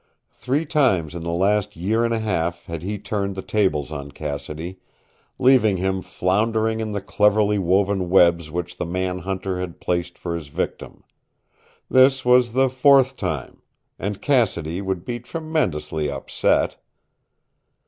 [0.31, 4.09] Three times in the last year and a half had he turned the tables on
[4.11, 4.79] Cassidy,
[5.37, 10.33] leaving him floundering in the cleverly woven webs which the man hunter had placed for
[10.33, 11.03] his victim.
[11.87, 13.61] This was the fourth time.
[13.99, 16.77] And Cassidy would be tremendously upset!